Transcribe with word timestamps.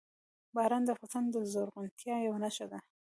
باران 0.55 0.83
د 0.85 0.89
افغانستان 0.93 1.23
د 1.31 1.35
زرغونتیا 1.51 2.15
یوه 2.27 2.39
نښه 2.43 2.65
ده. 2.71 2.79